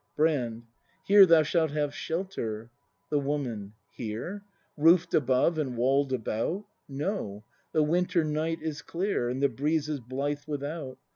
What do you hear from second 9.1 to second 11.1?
And the breezes blithe without.